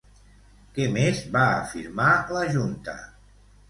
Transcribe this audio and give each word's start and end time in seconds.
Què 0.77 0.87
més 0.95 1.23
va 1.37 1.45
afirmar 1.61 2.11
la 2.35 2.47
junta? 2.59 3.01